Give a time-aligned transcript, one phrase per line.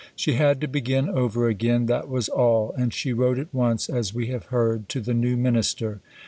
[0.15, 4.15] She had to begin over again, that was all; and she wrote at once, as
[4.15, 6.01] we have heard, to the new Minister.